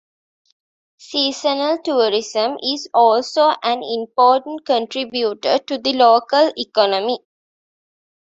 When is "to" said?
5.59-5.77